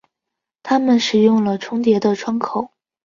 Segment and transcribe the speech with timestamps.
[0.63, 2.71] 他们使用了重叠的窗口。